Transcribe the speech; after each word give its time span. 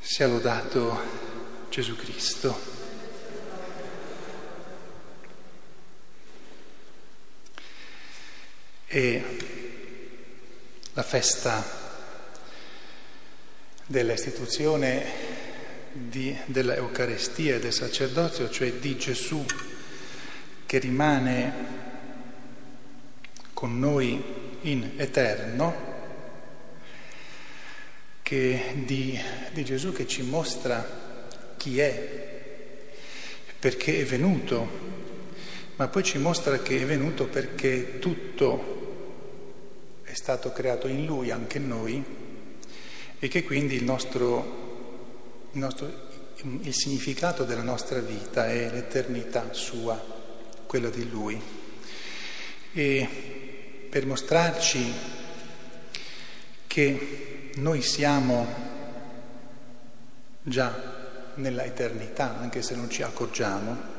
Sia 0.00 0.26
lodato 0.26 1.00
Gesù 1.70 1.96
Cristo. 1.96 2.80
E 8.86 9.24
la 10.92 11.02
festa 11.02 11.64
dell'istituzione 13.86 15.30
dell'Eucarestia 15.92 17.54
e 17.54 17.60
del 17.60 17.72
sacerdozio, 17.72 18.50
cioè 18.50 18.74
di 18.74 18.98
Gesù 18.98 19.42
che 20.66 20.78
rimane 20.78 21.52
con 23.54 23.78
noi 23.78 24.22
in 24.62 24.92
eterno, 24.96 25.91
che 28.32 28.76
di, 28.86 29.20
di 29.52 29.62
Gesù 29.62 29.92
che 29.92 30.06
ci 30.06 30.22
mostra 30.22 31.52
chi 31.58 31.78
è, 31.80 32.88
perché 33.58 34.00
è 34.00 34.04
venuto, 34.06 34.66
ma 35.76 35.88
poi 35.88 36.02
ci 36.02 36.16
mostra 36.16 36.60
che 36.60 36.80
è 36.80 36.86
venuto 36.86 37.26
perché 37.26 37.98
tutto 37.98 40.00
è 40.02 40.14
stato 40.14 40.50
creato 40.50 40.88
in 40.88 41.04
Lui, 41.04 41.30
anche 41.30 41.58
in 41.58 41.68
noi, 41.68 42.02
e 43.18 43.28
che 43.28 43.42
quindi 43.42 43.74
il 43.74 43.84
nostro, 43.84 45.48
il, 45.52 45.58
nostro, 45.58 45.92
il 46.62 46.72
significato 46.72 47.44
della 47.44 47.60
nostra 47.60 48.00
vita 48.00 48.48
è 48.48 48.70
l'eternità 48.70 49.52
sua, 49.52 50.02
quella 50.64 50.88
di 50.88 51.06
Lui. 51.10 51.38
E 52.72 53.08
per 53.90 54.06
mostrarci 54.06 54.90
che 56.66 57.31
noi 57.56 57.82
siamo 57.82 58.46
già 60.42 61.00
nella 61.34 61.64
eternità, 61.64 62.38
anche 62.38 62.62
se 62.62 62.74
non 62.74 62.90
ci 62.90 63.02
accorgiamo, 63.02 63.90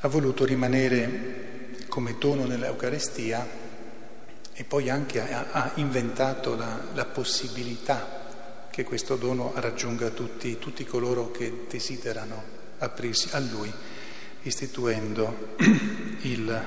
ha 0.00 0.08
voluto 0.08 0.44
rimanere 0.44 1.84
come 1.88 2.16
dono 2.18 2.44
nell'Eucarestia 2.44 3.46
e 4.52 4.64
poi 4.64 4.90
anche 4.90 5.20
ha, 5.20 5.72
inventato 5.76 6.56
la, 6.56 6.80
la, 6.94 7.04
possibilità 7.04 8.66
che 8.70 8.84
questo 8.84 9.16
dono 9.16 9.52
raggiunga 9.54 10.10
tutti, 10.10 10.58
tutti 10.58 10.84
coloro 10.84 11.30
che 11.30 11.66
desiderano 11.68 12.42
aprirsi 12.78 13.28
a 13.32 13.38
Lui, 13.38 13.72
istituendo 14.42 15.54
il 16.22 16.62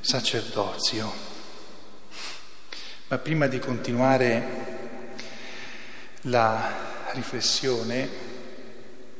sacerdozio. 0.00 1.35
Ma 3.08 3.18
prima 3.18 3.46
di 3.46 3.60
continuare 3.60 4.44
la 6.22 6.72
riflessione, 7.12 8.08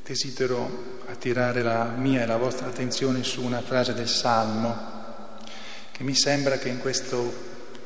desidero 0.02 1.02
attirare 1.06 1.62
la 1.62 1.84
mia 1.84 2.22
e 2.22 2.26
la 2.26 2.36
vostra 2.36 2.66
attenzione 2.66 3.22
su 3.22 3.44
una 3.44 3.60
frase 3.60 3.94
del 3.94 4.08
Salmo 4.08 5.38
che 5.92 6.02
mi 6.02 6.16
sembra 6.16 6.58
che 6.58 6.68
in, 6.68 6.80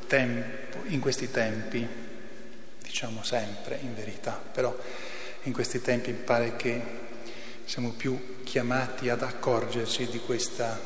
tempo, 0.06 0.78
in 0.86 1.00
questi 1.00 1.30
tempi, 1.30 1.86
diciamo 2.82 3.22
sempre 3.22 3.78
in 3.82 3.94
verità, 3.94 4.40
però 4.52 4.74
in 5.42 5.52
questi 5.52 5.82
tempi 5.82 6.12
pare 6.12 6.56
che 6.56 6.82
siamo 7.66 7.90
più 7.90 8.42
chiamati 8.42 9.10
ad 9.10 9.22
accorgerci 9.22 10.06
di 10.06 10.18
questa 10.20 10.80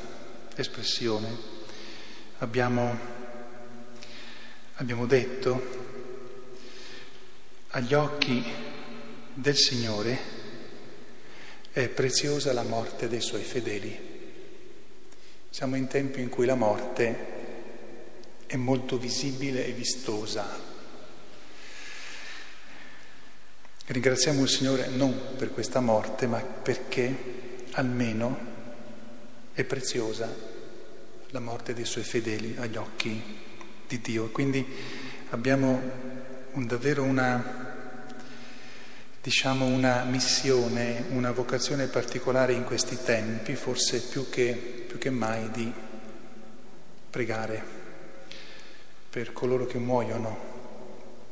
espressione. 0.57 1.53
Abbiamo 2.39 3.14
abbiamo 4.77 5.07
detto, 5.07 5.83
agli 7.69 7.95
occhi 7.95 8.43
del 9.33 9.57
Signore 9.57 10.19
è 11.71 11.89
preziosa 11.89 12.53
la 12.53 12.63
morte 12.63 13.09
dei 13.09 13.21
suoi 13.21 13.43
fedeli. 13.43 14.13
Siamo 15.51 15.77
in 15.77 15.87
tempi 15.87 16.21
in 16.21 16.29
cui 16.29 16.47
la 16.47 16.57
morte 16.57 17.33
è 18.47 18.57
molto 18.57 18.99
visibile 18.99 19.65
e 19.67 19.73
vistosa. 19.73 20.73
Ringraziamo 23.87 24.43
il 24.43 24.49
Signore 24.49 24.89
non 24.89 25.37
per 25.37 25.53
questa 25.53 25.81
morte, 25.81 26.27
ma 26.27 26.41
perché 26.41 27.67
almeno 27.73 28.53
è 29.53 29.63
preziosa 29.63 30.35
la 31.31 31.41
morte 31.41 31.75
dei 31.75 31.85
suoi 31.85 32.05
fedeli 32.05 32.57
agli 32.59 32.77
occhi 32.77 33.53
di 33.87 34.01
Dio. 34.01 34.29
Quindi 34.31 34.67
abbiamo 35.31 35.81
un, 36.53 36.67
davvero 36.67 37.03
una, 37.03 37.75
diciamo, 39.21 39.67
una 39.67 40.05
missione, 40.05 41.05
una 41.11 41.33
vocazione 41.33 41.87
particolare 41.87 42.53
in 42.53 42.65
questi 42.65 42.99
tempi, 43.03 43.55
forse 43.55 44.01
più 44.01 44.29
che, 44.29 44.85
più 44.87 44.99
che 44.99 45.11
mai, 45.11 45.51
di 45.51 45.73
pregare 47.11 47.63
per 49.11 49.33
coloro 49.33 49.67
che 49.67 49.79
muoiono, 49.79 50.53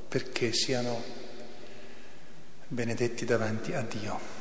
perché 0.08 0.52
siano 0.52 1.02
benedetti 2.68 3.24
davanti 3.24 3.72
a 3.72 3.82
Dio. 3.82 4.40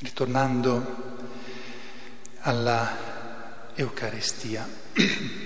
Ritornando 0.00 1.14
alla 2.40 3.72
Eucaristia. 3.74 4.68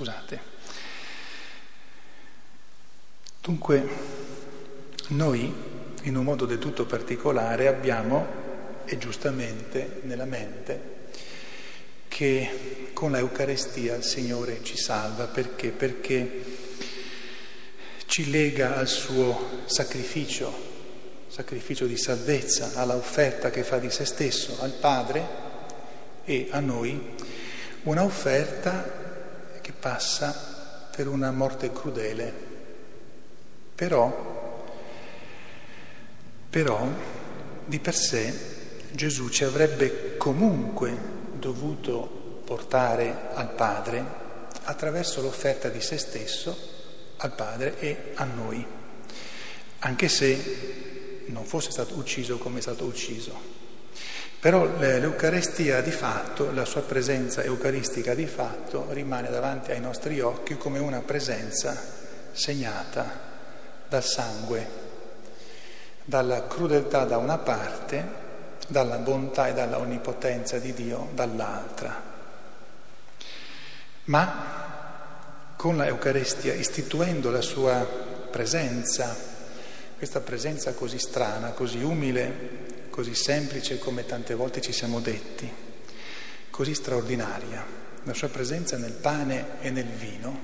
Scusate. 0.00 0.40
Dunque, 3.42 3.88
noi, 5.08 5.54
in 6.04 6.16
un 6.16 6.24
modo 6.24 6.46
del 6.46 6.58
tutto 6.58 6.86
particolare, 6.86 7.66
abbiamo, 7.66 8.26
e 8.86 8.96
giustamente 8.96 10.00
nella 10.04 10.24
mente, 10.24 10.80
che 12.08 12.90
con 12.94 13.12
l'Eucarestia 13.12 13.94
il 13.96 14.02
Signore 14.02 14.60
ci 14.62 14.78
salva. 14.78 15.26
Perché? 15.26 15.68
Perché 15.68 16.44
ci 18.06 18.30
lega 18.30 18.76
al 18.78 18.88
suo 18.88 19.64
sacrificio, 19.66 21.26
sacrificio 21.28 21.84
di 21.84 21.98
salvezza, 21.98 22.72
alla 22.76 22.96
offerta 22.96 23.50
che 23.50 23.64
fa 23.64 23.76
di 23.76 23.90
se 23.90 24.06
stesso 24.06 24.62
al 24.62 24.72
Padre 24.72 25.28
e 26.24 26.48
a 26.52 26.60
noi, 26.60 27.16
una 27.82 28.02
offerta 28.02 28.99
che 29.60 29.72
passa 29.72 30.88
per 30.94 31.08
una 31.08 31.30
morte 31.30 31.72
crudele. 31.72 32.48
Però, 33.74 34.64
però, 36.50 36.88
di 37.64 37.78
per 37.78 37.94
sé 37.94 38.34
Gesù 38.92 39.28
ci 39.28 39.44
avrebbe 39.44 40.16
comunque 40.16 40.96
dovuto 41.32 42.42
portare 42.44 43.28
al 43.32 43.50
Padre 43.52 44.04
attraverso 44.64 45.22
l'offerta 45.22 45.68
di 45.68 45.80
se 45.80 45.96
stesso 45.96 46.56
al 47.18 47.32
Padre 47.34 47.78
e 47.78 48.12
a 48.14 48.24
noi, 48.24 48.64
anche 49.80 50.08
se 50.08 51.22
non 51.26 51.44
fosse 51.44 51.70
stato 51.70 51.94
ucciso 51.94 52.38
come 52.38 52.58
è 52.58 52.62
stato 52.62 52.84
ucciso. 52.84 53.59
Però 54.40 54.64
l'Eucarestia 54.78 55.82
di 55.82 55.90
fatto, 55.90 56.50
la 56.52 56.64
sua 56.64 56.80
presenza 56.80 57.42
eucaristica 57.42 58.14
di 58.14 58.26
fatto 58.26 58.86
rimane 58.88 59.28
davanti 59.28 59.70
ai 59.70 59.80
nostri 59.80 60.18
occhi 60.20 60.56
come 60.56 60.78
una 60.78 61.00
presenza 61.00 61.78
segnata 62.32 63.04
dal 63.86 64.02
sangue, 64.02 64.66
dalla 66.04 66.46
crudeltà 66.46 67.04
da 67.04 67.18
una 67.18 67.36
parte, 67.36 68.02
dalla 68.66 68.96
bontà 68.96 69.48
e 69.48 69.52
dalla 69.52 69.76
onnipotenza 69.76 70.56
di 70.58 70.72
Dio 70.72 71.08
dall'altra. 71.12 72.02
Ma 74.04 75.52
con 75.54 75.76
l'Eucarestia, 75.76 76.54
istituendo 76.54 77.30
la 77.30 77.42
sua 77.42 77.86
presenza, 78.30 79.14
questa 79.98 80.20
presenza 80.20 80.72
così 80.72 80.98
strana, 80.98 81.50
così 81.50 81.82
umile, 81.82 82.69
così 83.00 83.14
semplice 83.14 83.78
come 83.78 84.04
tante 84.04 84.34
volte 84.34 84.60
ci 84.60 84.72
siamo 84.72 85.00
detti, 85.00 85.50
così 86.50 86.74
straordinaria, 86.74 87.64
la 88.02 88.12
sua 88.12 88.28
presenza 88.28 88.76
nel 88.76 88.92
pane 88.92 89.58
e 89.62 89.70
nel 89.70 89.86
vino, 89.86 90.38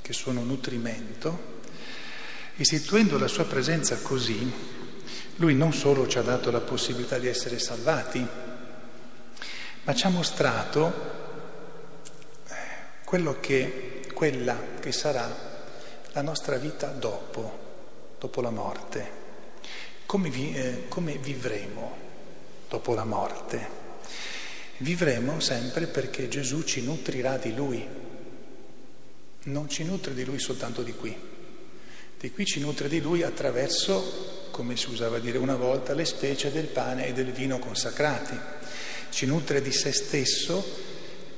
che 0.00 0.14
sono 0.14 0.42
nutrimento, 0.42 1.60
istituendo 2.56 3.18
la 3.18 3.28
sua 3.28 3.44
presenza 3.44 3.98
così, 4.00 4.50
lui 5.36 5.54
non 5.54 5.74
solo 5.74 6.08
ci 6.08 6.16
ha 6.16 6.22
dato 6.22 6.50
la 6.50 6.60
possibilità 6.60 7.18
di 7.18 7.28
essere 7.28 7.58
salvati, 7.58 8.26
ma 9.84 9.94
ci 9.94 10.06
ha 10.06 10.08
mostrato 10.08 10.92
quello 13.04 13.36
che, 13.38 14.00
quella 14.14 14.56
che 14.80 14.92
sarà 14.92 15.28
la 16.12 16.22
nostra 16.22 16.56
vita 16.56 16.86
dopo, 16.86 18.14
dopo 18.18 18.40
la 18.40 18.50
morte. 18.50 19.21
Come, 20.12 20.28
vi, 20.28 20.54
eh, 20.54 20.88
come 20.88 21.16
vivremo 21.16 21.96
dopo 22.68 22.92
la 22.92 23.04
morte? 23.04 23.66
Vivremo 24.76 25.40
sempre 25.40 25.86
perché 25.86 26.28
Gesù 26.28 26.64
ci 26.64 26.82
nutrirà 26.82 27.38
di 27.38 27.54
Lui. 27.54 27.82
non 29.44 29.70
ci 29.70 29.84
nutre 29.84 30.12
di 30.12 30.26
Lui 30.26 30.38
soltanto 30.38 30.82
di 30.82 30.92
qui, 30.92 31.16
di 32.20 32.30
qui 32.30 32.44
ci 32.44 32.60
nutre 32.60 32.90
di 32.90 33.00
Lui 33.00 33.22
attraverso, 33.22 34.48
come 34.50 34.76
si 34.76 34.90
usava 34.90 35.18
dire 35.18 35.38
una 35.38 35.56
volta, 35.56 35.94
le 35.94 36.04
specie 36.04 36.52
del 36.52 36.66
pane 36.66 37.06
e 37.06 37.14
del 37.14 37.32
vino 37.32 37.58
consacrati. 37.58 38.38
Ci 39.08 39.24
nutre 39.24 39.62
di 39.62 39.72
se 39.72 39.92
stesso 39.92 40.62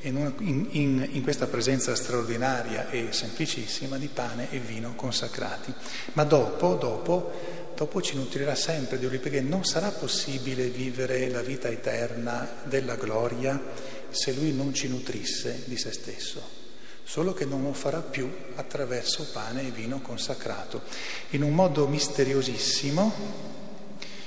in, 0.00 0.34
in, 0.40 1.08
in, 1.12 1.22
questa 1.22 1.46
presenza 1.46 1.94
straordinaria 1.94 2.90
e 2.90 3.12
semplicissima 3.12 3.98
di 3.98 4.08
pane 4.08 4.50
e 4.50 4.58
vino 4.58 4.94
consacrati. 4.96 5.72
Ma 6.14 6.24
dopo, 6.24 6.74
dopo, 6.74 7.63
dopo 7.74 8.00
ci 8.00 8.16
nutrirà 8.16 8.54
sempre 8.54 8.98
di 8.98 9.06
lui, 9.06 9.18
perché 9.18 9.40
non 9.40 9.64
sarà 9.64 9.90
possibile 9.90 10.68
vivere 10.68 11.28
la 11.28 11.42
vita 11.42 11.68
eterna 11.68 12.62
della 12.64 12.96
gloria 12.96 13.60
se 14.10 14.32
lui 14.32 14.52
non 14.52 14.72
ci 14.72 14.88
nutrisse 14.88 15.62
di 15.64 15.76
se 15.76 15.92
stesso 15.92 16.62
solo 17.04 17.34
che 17.34 17.44
non 17.44 17.62
lo 17.62 17.74
farà 17.74 18.00
più 18.00 18.28
attraverso 18.54 19.28
pane 19.32 19.66
e 19.66 19.70
vino 19.70 20.00
consacrato. 20.00 20.82
In 21.30 21.42
un 21.42 21.54
modo 21.54 21.86
misteriosissimo 21.86 23.12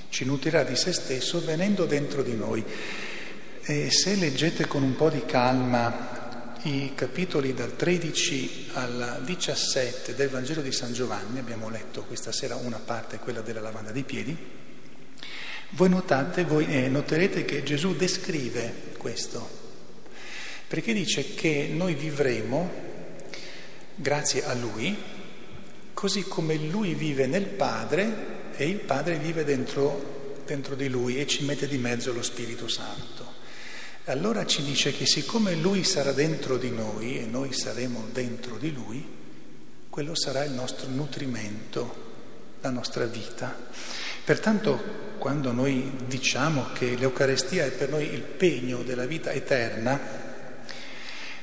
ci 0.10 0.24
nutrirà 0.26 0.64
di 0.64 0.76
se 0.76 0.94
stesso 0.94 1.44
venendo 1.44 1.86
dentro 1.86 2.22
di 2.22 2.36
noi. 2.36 2.64
E 3.64 3.92
se 3.92 4.16
leggete 4.16 4.68
con 4.68 4.84
un 4.84 4.96
po' 4.96 5.10
di 5.10 5.26
calma 5.26 6.27
i 6.63 6.94
capitoli 6.95 7.54
dal 7.54 7.75
13 7.75 8.69
al 8.74 9.21
17 9.24 10.15
del 10.15 10.30
Vangelo 10.30 10.62
di 10.62 10.71
San 10.71 10.94
Giovanni, 10.94 11.39
abbiamo 11.39 11.69
letto 11.69 12.04
questa 12.04 12.31
sera 12.31 12.56
una 12.56 12.80
parte, 12.80 13.19
quella 13.19 13.42
della 13.42 13.62
lavanda 13.62 13.92
dei 13.92 14.04
piedi, 14.04 14.36
voi 15.71 15.89
notate, 15.89 16.44
voi 16.44 16.65
eh, 16.68 16.88
noterete 16.88 17.45
che 17.45 17.63
Gesù 17.63 17.95
descrive 17.95 18.94
questo 18.98 19.65
perché 20.68 20.92
dice 20.92 21.33
che 21.33 21.69
noi 21.71 21.94
vivremo 21.94 22.69
grazie 23.95 24.44
a 24.44 24.54
Lui, 24.54 24.95
così 25.94 26.24
come 26.24 26.56
Lui 26.57 26.94
vive 26.94 27.25
nel 27.25 27.45
Padre 27.45 28.51
e 28.56 28.68
il 28.68 28.80
Padre 28.80 29.18
vive 29.18 29.45
dentro, 29.45 30.36
dentro 30.45 30.75
di 30.75 30.89
Lui 30.89 31.19
e 31.19 31.25
ci 31.25 31.45
mette 31.45 31.68
di 31.68 31.77
mezzo 31.77 32.12
lo 32.12 32.21
Spirito 32.21 32.68
Santo. 32.68 33.17
Allora 34.09 34.45
ci 34.45 34.63
dice 34.63 34.94
che 34.94 35.06
siccome 35.06 35.56
Lui 35.56 35.83
sarà 35.83 36.13
dentro 36.13 36.57
di 36.57 36.71
noi 36.71 37.19
e 37.19 37.25
noi 37.25 37.51
saremo 37.51 38.07
dentro 38.13 38.56
di 38.56 38.71
Lui, 38.71 39.06
quello 39.89 40.15
sarà 40.15 40.45
il 40.45 40.51
nostro 40.54 40.88
nutrimento, 40.88 42.06
la 42.62 42.69
nostra 42.69 43.04
vita. 43.04 43.54
Pertanto 44.24 45.15
quando 45.18 45.51
noi 45.51 45.92
diciamo 46.06 46.68
che 46.71 46.95
l'Eucarestia 46.95 47.65
è 47.65 47.71
per 47.71 47.89
noi 47.89 48.06
il 48.13 48.21
pegno 48.21 48.81
della 48.81 49.06
vita 49.06 49.33
eterna, 49.33 50.00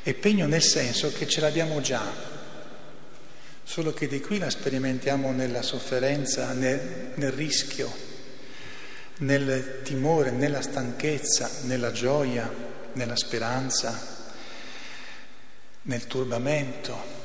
e 0.02 0.14
pegno 0.14 0.46
nel 0.46 0.62
senso 0.62 1.12
che 1.12 1.28
ce 1.28 1.42
l'abbiamo 1.42 1.82
già, 1.82 2.02
solo 3.62 3.92
che 3.92 4.06
di 4.06 4.22
qui 4.22 4.38
la 4.38 4.48
sperimentiamo 4.48 5.32
nella 5.32 5.60
sofferenza, 5.60 6.54
nel, 6.54 7.12
nel 7.16 7.32
rischio, 7.32 8.13
nel 9.18 9.80
timore, 9.82 10.30
nella 10.30 10.62
stanchezza, 10.62 11.50
nella 11.62 11.92
gioia, 11.92 12.50
nella 12.92 13.16
speranza, 13.16 14.12
nel 15.82 16.06
turbamento, 16.06 17.22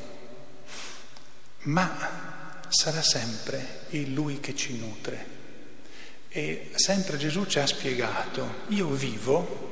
ma 1.64 2.62
sarà 2.70 3.02
sempre 3.02 3.82
il 3.90 4.14
Lui 4.14 4.40
che 4.40 4.56
ci 4.56 4.78
nutre. 4.78 5.38
E 6.30 6.72
sempre 6.76 7.18
Gesù 7.18 7.46
ci 7.46 7.60
ha 7.60 7.66
spiegato, 7.66 8.66
io 8.68 8.90
vivo 8.90 9.70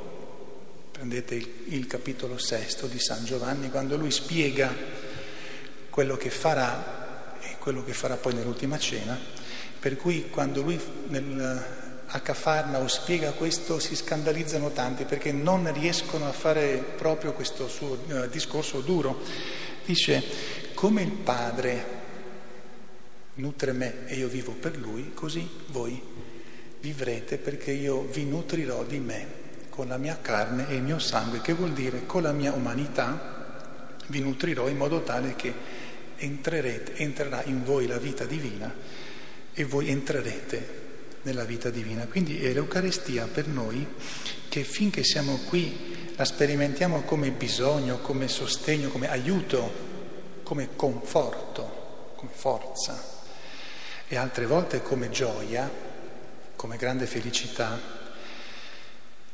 Prendete 0.98 1.36
il, 1.66 1.86
capitolo 1.86 2.40
sesto 2.40 2.88
di 2.88 2.98
San 2.98 3.24
Giovanni 3.24 3.70
quando 3.70 3.98
lui 3.98 4.10
spiega 4.10 4.74
quello 5.92 6.18
che 6.18 6.32
farà 6.32 7.38
e 7.40 7.58
quello 7.60 7.84
che 7.84 7.94
farà 7.94 8.16
poi 8.16 8.34
nell'ultima 8.34 8.80
cena, 8.80 9.16
per 9.80 9.96
cui 9.96 10.28
quando 10.32 10.64
lui 10.64 10.82
nel, 11.10 11.87
a 12.10 12.20
Cafarnao 12.22 12.88
spiega 12.88 13.32
questo 13.32 13.80
si 13.80 13.96
scandalizzano 13.96 14.72
tanti 14.72 15.04
perché 15.04 15.32
non 15.32 15.72
riescono 15.74 16.28
a 16.28 16.32
fare 16.32 16.78
proprio 16.96 17.34
questo 17.34 17.68
suo 17.68 17.98
eh, 18.08 18.30
discorso 18.30 18.80
duro. 18.80 19.20
Dice, 19.86 20.24
come 20.74 21.02
il 21.02 21.12
Padre 21.12 21.96
nutre 23.36 23.74
me 23.74 24.08
e 24.08 24.16
io 24.16 24.28
vivo 24.28 24.54
per 24.54 24.78
lui, 24.78 25.12
così 25.14 25.48
voi 25.68 26.02
vivrete 26.80 27.38
perché 27.38 27.72
io 27.72 28.04
vi 28.04 28.24
nutrirò 28.24 28.84
di 28.84 29.00
me 29.00 29.46
con 29.70 29.88
la 29.88 29.98
mia 29.98 30.18
carne 30.22 30.70
e 30.70 30.76
il 30.76 30.84
mio 30.84 31.00
sangue, 31.00 31.42
che 31.42 31.54
vuol 31.54 31.74
dire 31.74 32.06
con 32.06 32.24
la 32.24 32.32
mia 32.32 32.54
umanità 32.54 33.36
vi 34.08 34.22
nutrirò 34.22 34.70
in 34.70 34.78
modo 34.78 35.04
tale 35.04 35.36
che 35.36 35.54
entrerete, 36.16 36.96
entrerà 36.96 37.44
in 37.44 37.64
voi 37.64 37.86
la 37.86 37.98
vita 37.98 38.24
divina 38.24 38.74
e 39.54 39.64
voi 39.66 39.90
entrerete 39.90 40.86
nella 41.28 41.44
vita 41.44 41.70
divina. 41.70 42.06
Quindi 42.06 42.42
è 42.42 42.54
l'Eucarestia 42.54 43.28
per 43.28 43.48
noi 43.48 43.86
che 44.48 44.64
finché 44.64 45.04
siamo 45.04 45.40
qui 45.50 46.14
la 46.16 46.24
sperimentiamo 46.24 47.02
come 47.02 47.32
bisogno, 47.32 48.00
come 48.00 48.30
sostegno, 48.30 48.88
come 48.88 49.10
aiuto, 49.10 49.86
come 50.44 50.70
conforto, 50.76 52.14
come 52.16 52.32
forza 52.34 53.16
e 54.08 54.16
altre 54.16 54.46
volte 54.46 54.82
come 54.82 55.10
gioia, 55.10 55.70
come 56.56 56.78
grande 56.78 57.06
felicità 57.06 57.96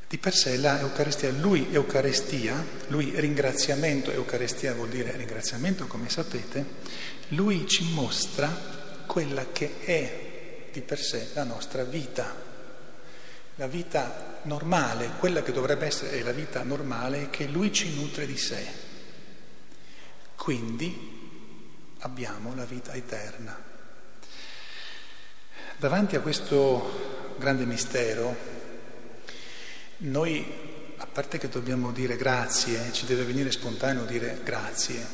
di 0.07 0.17
per 0.17 0.33
sé 0.33 0.57
la 0.57 0.79
Eucaristia, 0.79 1.29
lui 1.31 1.67
Eucaristia, 1.71 2.63
lui 2.87 3.13
ringraziamento, 3.15 4.11
Eucaristia 4.11 4.73
vuol 4.73 4.89
dire 4.89 5.15
ringraziamento 5.15 5.85
come 5.87 6.09
sapete, 6.09 6.65
lui 7.29 7.67
ci 7.67 7.91
mostra 7.93 8.47
quella 9.05 9.45
che 9.51 9.79
è 9.79 10.22
di 10.73 10.81
per 10.81 10.99
sé 10.99 11.29
la 11.33 11.43
nostra 11.43 11.83
vita, 11.83 12.35
la 13.55 13.67
vita 13.67 14.39
normale, 14.43 15.11
quella 15.19 15.43
che 15.43 15.51
dovrebbe 15.51 15.85
essere 15.85 16.23
la 16.23 16.31
vita 16.31 16.63
normale 16.63 17.29
che 17.29 17.45
lui 17.45 17.71
ci 17.71 17.93
nutre 17.93 18.25
di 18.25 18.37
sé. 18.37 18.65
Quindi 20.35 21.21
abbiamo 21.99 22.55
la 22.55 22.65
vita 22.65 22.93
eterna. 22.93 23.55
Davanti 25.77 26.15
a 26.15 26.21
questo 26.21 27.35
grande 27.37 27.65
mistero, 27.65 28.35
noi, 29.97 30.43
a 30.97 31.05
parte 31.05 31.37
che 31.37 31.49
dobbiamo 31.49 31.91
dire 31.91 32.15
grazie, 32.15 32.91
ci 32.91 33.05
deve 33.05 33.23
venire 33.23 33.51
spontaneo 33.51 34.05
dire 34.05 34.39
grazie, 34.43 35.05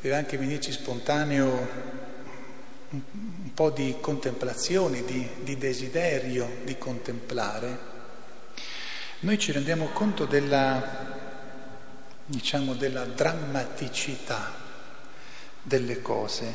deve 0.00 0.16
anche 0.16 0.36
venirci 0.36 0.72
spontaneo 0.72 2.06
un, 2.90 3.52
po' 3.52 3.70
di 3.70 3.96
contemplazione, 4.00 5.04
di, 5.04 5.28
di 5.42 5.56
desiderio 5.58 6.60
di 6.64 6.78
contemplare. 6.78 7.96
Noi 9.20 9.38
ci 9.38 9.52
rendiamo 9.52 9.88
conto 9.88 10.24
della, 10.24 11.16
diciamo, 12.24 12.74
della 12.74 13.04
drammaticità 13.04 14.54
delle 15.62 16.00
cose, 16.00 16.52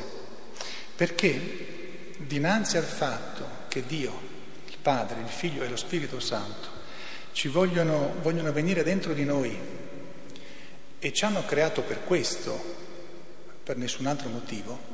perché 0.95 2.15
dinanzi 2.19 2.77
al 2.77 2.83
fatto 2.83 3.45
che 3.67 3.85
Dio, 3.85 4.31
il 4.67 4.77
Padre, 4.81 5.21
il 5.21 5.27
Figlio 5.27 5.63
e 5.63 5.69
lo 5.69 5.75
Spirito 5.75 6.19
Santo 6.19 6.81
ci 7.33 7.47
vogliono, 7.47 8.15
vogliono 8.21 8.51
venire 8.51 8.83
dentro 8.83 9.13
di 9.13 9.25
noi 9.25 9.55
e 10.99 11.13
ci 11.13 11.25
hanno 11.25 11.43
creato 11.45 11.81
per 11.81 12.03
questo, 12.05 12.81
per 13.63 13.75
nessun 13.75 14.05
altro 14.05 14.29
motivo, 14.29 14.92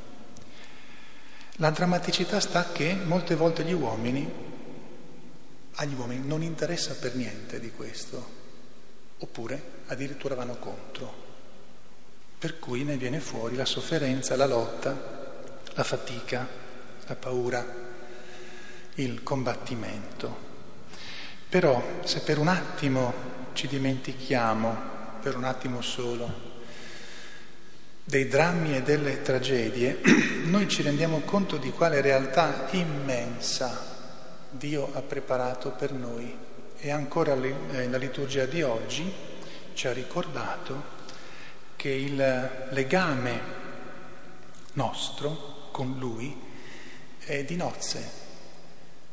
la 1.60 1.72
drammaticità 1.72 2.40
sta 2.40 2.72
che 2.72 2.94
molte 2.94 3.36
volte 3.36 3.64
gli 3.64 3.74
uomini, 3.74 4.48
agli 5.76 5.94
uomini 5.94 6.26
non 6.26 6.42
interessa 6.42 6.96
per 6.96 7.16
niente 7.16 7.60
di 7.60 7.72
questo, 7.72 8.38
oppure 9.18 9.62
addirittura 9.88 10.36
vanno 10.36 10.56
contro. 10.56 11.28
Per 12.38 12.60
cui 12.60 12.84
ne 12.86 12.96
viene 12.96 13.20
fuori 13.20 13.58
la 13.58 13.66
sofferenza, 13.66 14.38
la 14.38 14.46
lotta, 14.46 15.28
la 15.74 15.84
fatica, 15.84 16.48
la 17.06 17.16
paura, 17.16 17.66
il 18.96 19.22
combattimento. 19.22 20.48
Però 21.50 22.00
se 22.06 22.22
per 22.22 22.38
un 22.38 22.48
attimo 22.48 23.14
ci 23.52 23.68
dimentichiamo, 23.68 24.78
per 25.22 25.36
un 25.36 25.44
attimo 25.44 25.82
solo, 25.82 26.49
dei 28.10 28.28
drammi 28.28 28.76
e 28.76 28.82
delle 28.82 29.22
tragedie, 29.22 30.00
noi 30.46 30.68
ci 30.68 30.82
rendiamo 30.82 31.20
conto 31.20 31.58
di 31.58 31.70
quale 31.70 32.02
realtà 32.02 32.68
immensa 32.72 33.86
Dio 34.50 34.90
ha 34.94 35.02
preparato 35.02 35.70
per 35.70 35.94
noi. 35.94 36.36
E 36.80 36.90
ancora 36.90 37.36
la 37.36 37.98
liturgia 37.98 38.46
di 38.46 38.64
oggi 38.64 39.14
ci 39.74 39.88
ha 39.88 39.94
ricordato 39.94 40.98
che 41.76 41.90
il 41.90 42.50
legame 42.72 43.42
nostro 44.74 45.68
con 45.72 45.98
Lui 46.00 46.36
è 47.20 47.44
di 47.44 47.56
nozze, 47.58 48.18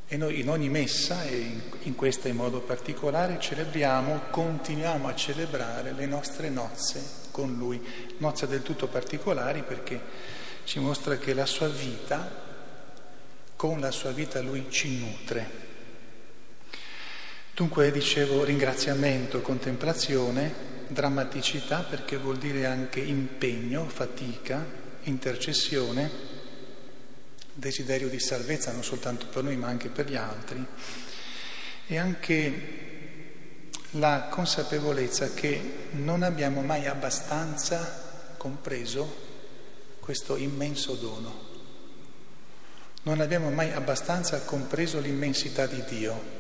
e 0.09 0.17
noi 0.17 0.41
in 0.41 0.49
ogni 0.49 0.71
messa, 0.71 1.25
e 1.25 1.37
in, 1.37 1.61
in 1.83 1.95
questa 1.97 2.29
in 2.29 2.37
modo 2.37 2.61
particolare, 2.61 3.39
celebriamo, 3.39 4.23
continuiamo 4.31 5.07
a 5.07 5.15
celebrare 5.15 5.93
le 5.93 6.07
nostre 6.07 6.49
nozze 6.49 7.26
con 7.37 7.55
Lui, 7.59 7.79
nozze 8.17 8.47
del 8.47 8.63
tutto 8.63 8.87
particolari 8.87 9.63
perché 9.63 10.01
ci 10.65 10.79
mostra 10.79 11.19
che 11.19 11.35
la 11.35 11.45
sua 11.45 11.69
vita, 11.69 12.45
con 13.55 13.79
la 13.79 13.91
sua 13.91 14.11
vita 14.13 14.41
Lui 14.41 14.69
ci 14.71 14.97
nutre. 14.97 15.65
Dunque 17.55 17.91
dicevo 17.91 18.43
ringraziamento, 18.43 19.43
contemplazione, 19.43 20.55
drammaticità 20.89 21.81
perché 21.81 22.17
vuol 22.17 22.39
dire 22.39 22.65
anche 22.65 23.01
impegno, 23.01 23.87
fatica, 23.87 24.65
intercessione, 25.03 26.11
desiderio 27.53 28.09
di 28.09 28.19
salvezza 28.19 28.73
non 28.73 28.83
soltanto 28.83 29.27
per 29.27 29.43
noi 29.43 29.59
ma 29.59 29.67
anche 29.67 29.91
per 29.91 30.09
gli 30.09 30.17
altri 30.17 30.65
e 31.87 31.99
anche 31.99 32.96
la 33.99 34.29
consapevolezza 34.31 35.33
che 35.33 35.89
non 35.93 36.23
abbiamo 36.23 36.61
mai 36.61 36.87
abbastanza 36.87 38.35
compreso 38.37 39.25
questo 40.01 40.37
immenso 40.37 40.95
dono. 40.95 41.45
Non 43.03 43.21
abbiamo 43.21 43.51
mai 43.51 43.73
abbastanza 43.73 44.41
compreso 44.43 45.01
l'immensità 45.01 45.67
di 45.67 45.83
Dio, 45.89 46.35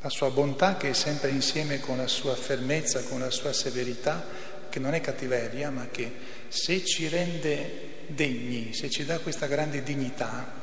la 0.00 0.08
sua 0.08 0.30
bontà 0.30 0.76
che 0.76 0.90
è 0.90 0.92
sempre 0.92 1.30
insieme 1.30 1.80
con 1.80 1.96
la 1.96 2.06
sua 2.06 2.34
fermezza, 2.34 3.02
con 3.04 3.20
la 3.20 3.30
sua 3.30 3.52
severità, 3.52 4.24
che 4.68 4.78
non 4.78 4.94
è 4.94 5.00
cattiveria, 5.00 5.70
ma 5.70 5.88
che 5.90 6.12
se 6.48 6.84
ci 6.84 7.08
rende 7.08 8.04
degni, 8.08 8.72
se 8.74 8.90
ci 8.90 9.04
dà 9.04 9.18
questa 9.18 9.46
grande 9.46 9.82
dignità, 9.82 10.62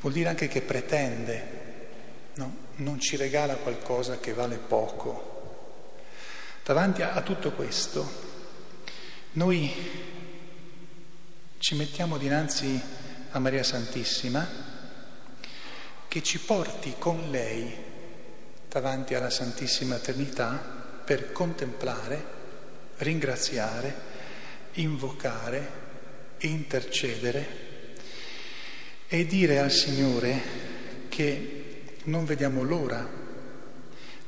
vuol 0.00 0.12
dire 0.12 0.28
anche 0.28 0.48
che 0.48 0.62
pretende 0.62 1.59
no? 2.34 2.56
non 2.76 3.00
ci 3.00 3.16
regala 3.16 3.56
qualcosa 3.56 4.18
che 4.18 4.32
vale 4.32 4.56
poco. 4.56 5.28
Davanti 6.64 7.02
a, 7.02 7.12
a 7.12 7.22
tutto 7.22 7.52
questo, 7.52 8.08
noi 9.32 9.72
ci 11.58 11.74
mettiamo 11.74 12.16
dinanzi 12.16 12.80
a 13.32 13.38
Maria 13.38 13.62
Santissima 13.62 14.68
che 16.08 16.22
ci 16.22 16.40
porti 16.40 16.94
con 16.98 17.30
lei 17.30 17.72
davanti 18.68 19.14
alla 19.14 19.30
Santissima 19.30 19.96
Trinità 19.96 20.78
per 21.04 21.32
contemplare, 21.32 22.24
ringraziare, 22.98 23.94
invocare, 24.72 25.68
intercedere 26.38 27.68
e 29.06 29.26
dire 29.26 29.58
al 29.58 29.70
Signore 29.70 30.40
che 31.08 31.59
non 32.04 32.24
vediamo 32.24 32.62
l'ora 32.62 33.06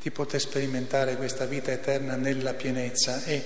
di 0.00 0.11
poter 0.11 0.41
sperimentare 0.41 1.17
questa 1.17 1.45
vita 1.47 1.71
eterna 1.71 2.17
nella 2.17 2.55
pienezza 2.55 3.25
e, 3.25 3.43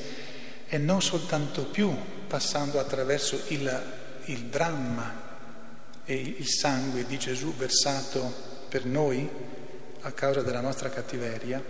e 0.67 0.79
non 0.79 1.03
soltanto 1.03 1.67
più 1.67 1.95
passando 2.27 2.81
attraverso 2.81 3.41
il, 3.49 3.83
il 4.25 4.45
dramma 4.45 5.25
e 6.05 6.15
il 6.15 6.47
sangue 6.47 7.05
di 7.05 7.19
Gesù 7.19 7.55
versato 7.55 8.33
per 8.69 8.85
noi 8.85 9.29
a 10.01 10.13
causa 10.13 10.43
della 10.43 10.61
nostra 10.61 10.89
cattiveria, 10.89 11.63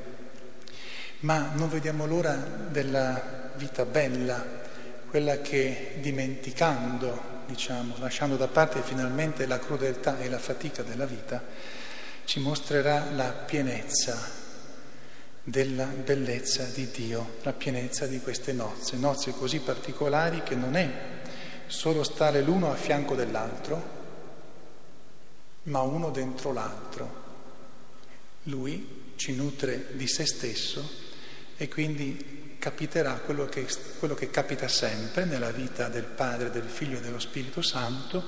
ma 1.20 1.52
non 1.54 1.68
vediamo 1.68 2.06
l'ora 2.06 2.34
della 2.34 3.50
vita 3.56 3.84
bella, 3.86 4.44
quella 5.08 5.40
che 5.40 5.96
dimenticando, 6.00 7.44
diciamo, 7.46 7.96
lasciando 7.98 8.36
da 8.36 8.48
parte 8.48 8.82
finalmente 8.82 9.46
la 9.46 9.58
crudeltà 9.58 10.18
e 10.20 10.28
la 10.28 10.38
fatica 10.38 10.82
della 10.82 11.06
vita, 11.06 11.42
ci 12.26 12.40
mostrerà 12.40 13.10
la 13.12 13.30
pienezza 13.30 14.30
della 15.44 15.84
bellezza 15.84 16.64
di 16.64 16.90
Dio, 16.90 17.36
la 17.42 17.52
pienezza 17.52 18.06
di 18.06 18.20
queste 18.20 18.52
nozze, 18.52 18.96
nozze 18.96 19.30
così 19.30 19.60
particolari 19.60 20.42
che 20.42 20.56
non 20.56 20.74
è 20.74 20.90
solo 21.66 22.02
stare 22.02 22.42
l'uno 22.42 22.72
a 22.72 22.74
fianco 22.74 23.14
dell'altro, 23.14 23.94
ma 25.64 25.80
uno 25.82 26.10
dentro 26.10 26.52
l'altro. 26.52 27.24
Lui 28.44 29.12
ci 29.14 29.34
nutre 29.34 29.86
di 29.92 30.08
se 30.08 30.26
stesso 30.26 30.88
e 31.56 31.68
quindi 31.68 32.35
capiterà 32.66 33.12
quello 33.24 33.46
che, 33.46 33.64
quello 34.00 34.16
che 34.16 34.28
capita 34.28 34.66
sempre 34.66 35.24
nella 35.24 35.52
vita 35.52 35.86
del 35.86 36.02
Padre, 36.02 36.50
del 36.50 36.64
Figlio 36.64 36.98
e 36.98 37.00
dello 37.00 37.20
Spirito 37.20 37.62
Santo 37.62 38.24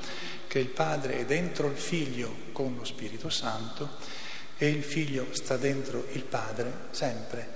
che 0.46 0.60
il 0.60 0.68
Padre 0.68 1.18
è 1.18 1.24
dentro 1.24 1.66
il 1.66 1.76
Figlio 1.76 2.32
con 2.52 2.76
lo 2.76 2.84
Spirito 2.84 3.30
Santo 3.30 3.96
e 4.56 4.68
il 4.68 4.84
Figlio 4.84 5.26
sta 5.32 5.56
dentro 5.56 6.06
il 6.12 6.22
Padre 6.22 6.72
sempre 6.92 7.48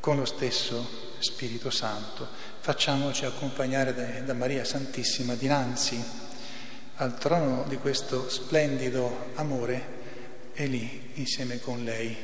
con 0.00 0.16
lo 0.16 0.24
stesso 0.24 1.14
Spirito 1.20 1.70
Santo. 1.70 2.26
Facciamoci 2.58 3.24
accompagnare 3.24 3.94
da, 3.94 4.04
da 4.22 4.34
Maria 4.34 4.64
Santissima 4.64 5.34
dinanzi 5.34 6.02
al 6.96 7.16
trono 7.18 7.66
di 7.68 7.76
questo 7.76 8.28
splendido 8.28 9.30
amore 9.36 10.50
e 10.54 10.66
lì 10.66 11.12
insieme 11.14 11.60
con 11.60 11.84
lei 11.84 12.16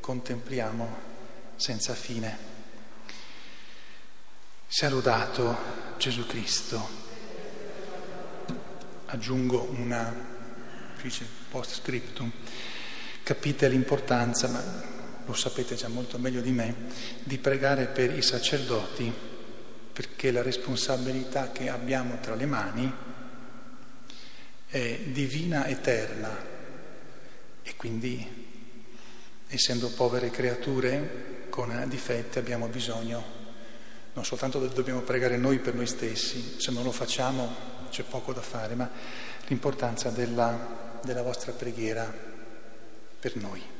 contempliamo 0.00 0.96
senza 1.54 1.94
fine. 1.94 2.49
Sia 4.72 4.88
lodato 4.88 5.58
Gesù 5.98 6.24
Cristo. 6.26 6.88
Aggiungo 9.06 9.68
una 9.76 10.14
dice, 11.02 11.26
post 11.50 11.74
scriptum, 11.74 12.30
capite 13.24 13.66
l'importanza, 13.66 14.46
ma 14.46 14.62
lo 15.26 15.32
sapete 15.34 15.74
già 15.74 15.88
molto 15.88 16.18
meglio 16.18 16.40
di 16.40 16.52
me, 16.52 16.72
di 17.24 17.36
pregare 17.38 17.86
per 17.86 18.16
i 18.16 18.22
sacerdoti 18.22 19.12
perché 19.92 20.30
la 20.30 20.40
responsabilità 20.40 21.50
che 21.50 21.68
abbiamo 21.68 22.20
tra 22.20 22.36
le 22.36 22.46
mani 22.46 22.94
è 24.66 25.00
divina, 25.06 25.66
eterna. 25.66 26.46
E 27.60 27.74
quindi 27.74 28.24
essendo 29.48 29.90
povere 29.90 30.30
creature 30.30 31.46
con 31.50 31.86
difetti 31.88 32.38
abbiamo 32.38 32.68
bisogno 32.68 33.39
non 34.12 34.24
soltanto 34.24 34.58
dobbiamo 34.66 35.00
pregare 35.00 35.36
noi 35.36 35.58
per 35.58 35.74
noi 35.74 35.86
stessi, 35.86 36.56
se 36.58 36.70
non 36.72 36.82
lo 36.82 36.92
facciamo 36.92 37.68
c'è 37.90 38.02
poco 38.04 38.32
da 38.32 38.40
fare, 38.40 38.74
ma 38.74 38.88
l'importanza 39.48 40.10
della, 40.10 41.00
della 41.02 41.22
vostra 41.22 41.52
preghiera 41.52 42.12
per 43.18 43.36
noi. 43.36 43.78